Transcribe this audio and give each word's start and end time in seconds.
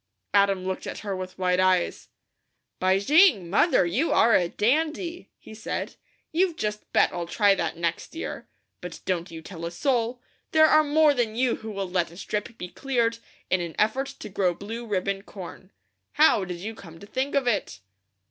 Adam 0.33 0.65
looked 0.65 0.87
at 0.87 1.01
her 1.01 1.15
with 1.15 1.37
wide 1.37 1.59
eyes. 1.59 2.09
"By 2.79 2.97
jing, 2.97 3.51
Mother, 3.51 3.85
you 3.85 4.11
are 4.11 4.33
a 4.35 4.49
dandy!" 4.49 5.29
he 5.37 5.53
said. 5.53 5.93
"You 6.31 6.55
just 6.55 6.91
bet 6.91 7.13
I'll 7.13 7.27
try 7.27 7.53
that 7.53 7.77
next 7.77 8.15
year, 8.15 8.47
but 8.81 8.99
don't 9.05 9.29
you 9.29 9.43
tell 9.43 9.63
a 9.63 9.69
soul; 9.69 10.19
there 10.53 10.65
are 10.65 10.83
more 10.83 11.13
than 11.13 11.35
you 11.35 11.57
who 11.57 11.69
will 11.69 11.87
let 11.87 12.09
a 12.09 12.17
strip 12.17 12.57
be 12.57 12.67
cleared, 12.69 13.19
in 13.51 13.61
an 13.61 13.75
effort 13.77 14.07
to 14.07 14.27
grow 14.29 14.55
blue 14.55 14.87
ribbon 14.87 15.21
corn. 15.21 15.71
How 16.13 16.45
did 16.45 16.57
you 16.61 16.73
come 16.73 16.97
to 16.99 17.05
think 17.05 17.35
of 17.35 17.45
it?" 17.45 17.79